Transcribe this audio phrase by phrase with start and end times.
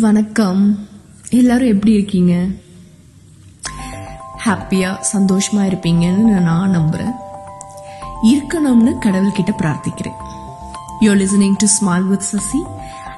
[0.00, 0.78] வணக்கம்.
[1.30, 2.32] எல்லாரும் எப்படி இருக்கீங்க?
[4.44, 7.14] ஹாப்பியா சந்தோஷமா இருப்பீங்கன்னு நான் நம்புறேன்.
[8.22, 10.14] இருக்கணும்னு கடவுள்கிட்ட பிரார்த்திக்கிறேன்.
[11.00, 12.62] You listening to small with Sasi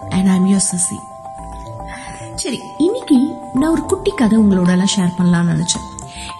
[0.08, 0.96] and I'm your Sasi
[2.35, 3.17] சரி இன்னைக்கு
[3.54, 5.87] நான் ஒரு குட்டி கதை உங்களோட எல்லாம் ஷேர் பண்ணலாம்னு நினைச்சேன்.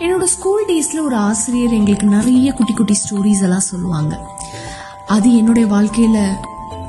[0.01, 4.31] என்னோட ஸ்கூல் டேஸ்ல ஒரு ஆசிரியர் எங்களுக்கு நிறைய குட்டி குட்டி ஸ்டோரிஸ் எல்லாம் சொல்லுவாங்க.
[5.07, 6.35] அது என்னுடைய வாழ்க்கையில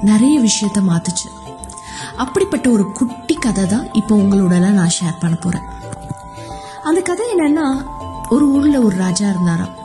[0.01, 1.40] நிறைய விஷயத்த மாத்துச்சு.
[2.15, 5.61] அப்படிப்பட்ட ஒரு குட்டி கதை தான் இப்போ உங்களோட நான் ஷேர் பண்ண போறேன்.
[6.83, 7.83] அந்த கதை என்னன்னா
[8.29, 9.75] ஒரு ஊர்ல ஒரு ராஜா இருந்தாராம்.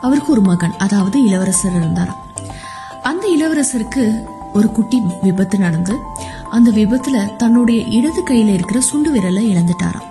[0.00, 2.22] அவருக்கு ஒரு மகன் அதாவது இளவரசர் இருந்தாராம்.
[3.02, 5.96] அந்த இளவரசருக்கு ஒரு குட்டி விபத்து நடந்து
[6.50, 10.06] அந்த விபத்துல தன்னுடைய இடது கையில இருக்கிற சுண்டு விரலை இழந்துட்டாராம்.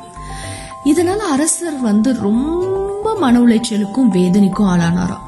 [0.83, 5.23] இதனால அரசர் வந்து ரொம்ப மன உளைச்சலுக்கும் வேதனைக்கும் ஆளானாராம்.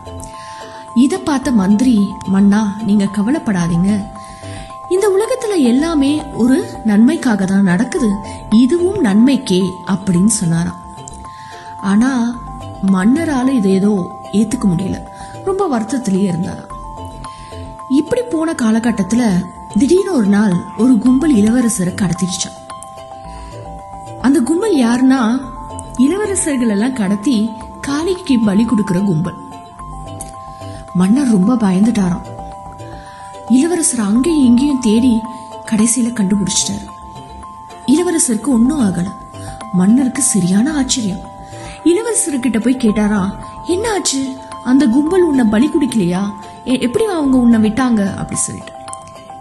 [0.95, 4.05] இத பார்த்த மந்திரி மன்னா நீங்க கவலைப்படாதீங்க.
[4.89, 5.26] இந்த உலகத்துல
[5.63, 8.09] எல்லாமே ஒரு நன்மைக்காக தான் நடக்குது.
[8.49, 10.75] இதுவும் நன்மைக்கே அப்படின்னு சொன்னாராம்.
[11.77, 12.41] ஆனா
[12.93, 14.97] மன்னரால இதை ஏதோ ஏத்துக்க முடியல.
[15.45, 16.75] ரொம்ப வருத்தத்திலேயே இருந்தாராம்.
[17.89, 19.45] இப்படி போன காலகட்டத்துல
[19.77, 22.55] திடீர்னு ஒரு நாள் ஒரு கும்பல் இளவரசரை கடத்திடுச்சான்
[24.21, 25.39] அந்த கும்பல் யாருன்னா
[25.97, 27.49] இளவரசர்கள் எல்லாம் கடத்தி
[27.87, 29.37] காளிக்கு பலி கொடுக்கிற கும்பல்.
[30.93, 32.21] மன்னர் ரொம்ப பயந்துட்டாராம்.
[33.49, 35.21] இளவரசர் அங்கேயும் இங்கேயும் தேடி
[35.71, 36.85] கடைசியில கண்டுபிடிச்சிட்டாரு.
[37.87, 39.07] இளவரசருக்கு ஒன்னும் ஆகல.
[39.73, 41.23] மன்னருக்கு சரியான ஆச்சரியம்.
[41.83, 44.35] இளவரசர்கிட்ட போய் கேட்டாரா என்ன ஆச்சு?
[44.63, 46.23] அந்த கும்பல் உன்னை பலி குடிக்கலையா?
[46.63, 48.15] எப்படி அவங்க உன்னை விட்டாங்க?
[48.15, 48.71] அப்படி சொல்லிட்டு.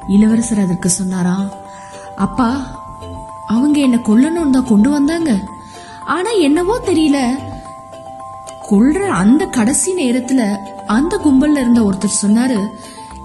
[0.08, 1.36] இளவரசர் அதற்கு சொன்னாரா
[2.16, 2.48] அப்பா
[3.46, 5.40] அவங்க என்ன கொல்லணும்னு தான் கொண்டு வந்தாங்க.
[6.04, 7.18] ஆனா என்னவோ தெரியல.
[8.70, 12.60] கொல்ற அந்த கடைசி நேரத்துல அந்த கும்பல்ல இருந்த ஒருத்தர் சொன்னாரு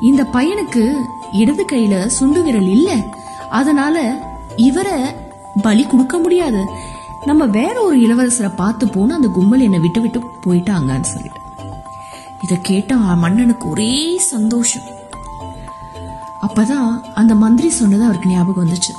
[0.01, 0.95] இந்த பையனுக்கு
[1.31, 2.95] இடது கையில சுண்டு விரல் இல்ல.
[3.49, 4.23] அதனால
[4.55, 4.93] இவரை
[5.61, 6.65] பலி கொடுக்க முடியாது.
[7.25, 11.39] நம்ம வேற ஒரு இளவரசரை பார்த்து போன அந்த கும்பல் என்னை விட்டு விட்டு போயிட்டாங்கன்னு சொல்லிட்டு.
[12.41, 14.83] இத கேட்ட மன்னனுக்கு ஒரே சந்தோஷம்.
[16.47, 18.93] அப்பதான் அந்த மந்திரி சொன்னது அவருக்கு ஞாபகம் வந்துச்சு.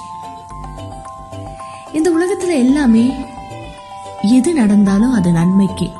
[1.92, 3.14] இந்த உலகத்துல எல்லாமே
[4.22, 5.92] எது நடந்தாலும் அது நன்மைக்கே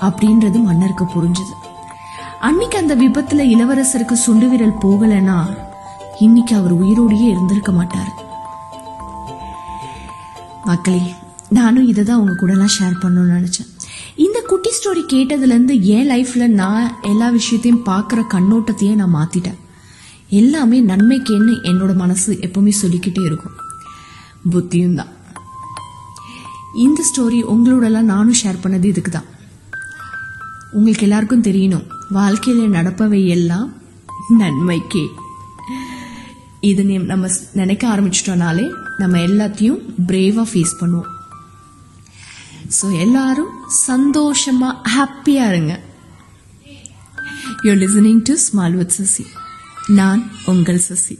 [0.00, 1.72] அப்படின்றது மன்னருக்கு புரிஞ்சுது.
[2.46, 5.36] அன்னைக்கு அந்த விபத்துல இளவரசருக்கு சுண்டு விரல் போகலைன்னா
[6.24, 8.12] இன்னைக்கு அவர் உயிரோடையே இருந்திருக்க மாட்டாரு.
[10.70, 11.02] மக்களே
[11.58, 13.70] நானும் இதை தான் உங்க கூட எல்லாம் ஷேர் பண்ணணும்னு நினைச்சேன்.
[14.24, 19.58] இந்த குட்டி ஸ்டோரி கேட்டதுல இருந்து என் லைஃப்ல நான் எல்லா விஷயத்தையும் பார்க்குற கண்ணோட்டத்தையே நான் மாத்திட்டேன்.
[20.40, 23.56] எல்லாமே நன்மைக்கேன்னு என்னோட மனசு எப்பவுமே சொல்லிக்கிட்டே இருக்கும்.
[24.52, 25.12] புத்தியும் தான்.
[26.86, 29.28] இந்த ஸ்டோரி உங்களோடலாம் நானும் ஷேர் பண்ணது இதுக்கு தான்
[30.78, 31.88] உங்களுக்கு எல்லாருக்கும் தெரியணும்.
[32.10, 33.68] வாழ்க்கையில நடப்பவை எல்லாம்
[34.28, 35.04] நன்மைக்கே.
[36.60, 38.66] இது நம்ம நினைக்க ஆரம்பிச்சிட்டோம்னாலே
[38.98, 41.10] நம்ம எல்லாத்தையும் பிரேவா ஃபேஸ் பண்ணுவோம்.
[42.80, 43.52] ஸோ எல்லாரும்
[43.86, 45.80] சந்தோஷமா ஹாப்பியா இருங்க.
[47.62, 49.26] You listening to small with Sasi
[49.86, 51.18] நான் உங்கள் சசி